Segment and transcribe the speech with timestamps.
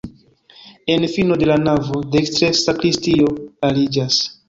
[0.93, 3.33] En fino de la navo dekstre sakristio
[3.73, 4.23] aliĝas.